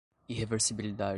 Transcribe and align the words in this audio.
irreversibilidade 0.27 1.09